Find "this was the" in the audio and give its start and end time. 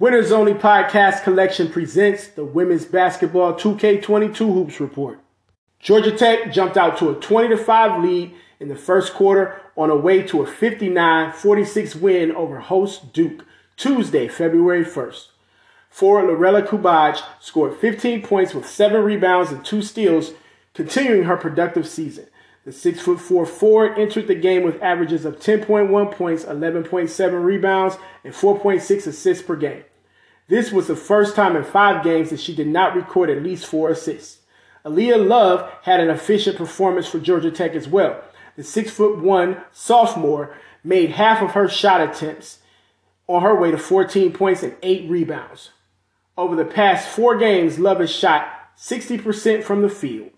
30.48-30.94